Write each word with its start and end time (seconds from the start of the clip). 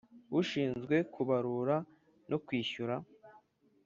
ushinzwe 0.39 0.95
kubarura 1.13 1.75
no 2.29 2.37
kwishyura 2.45 2.95